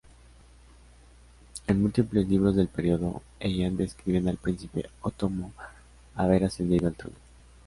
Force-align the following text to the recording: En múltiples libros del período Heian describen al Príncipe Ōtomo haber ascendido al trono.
En 1.67 1.79
múltiples 1.79 2.27
libros 2.27 2.55
del 2.55 2.67
período 2.67 3.21
Heian 3.39 3.77
describen 3.77 4.29
al 4.29 4.37
Príncipe 4.37 4.89
Ōtomo 5.03 5.51
haber 6.15 6.43
ascendido 6.43 6.87
al 6.87 6.95
trono. 6.95 7.15